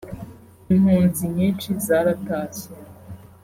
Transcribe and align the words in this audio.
impunzi 0.73 1.23
nyinshi 1.35 1.69
zaratashye 1.85 2.69